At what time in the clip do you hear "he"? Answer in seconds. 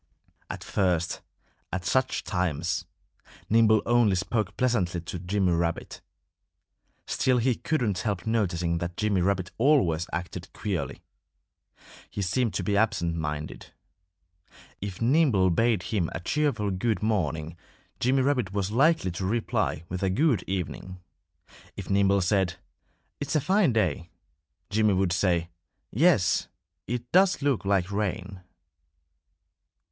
7.37-7.53, 12.09-12.23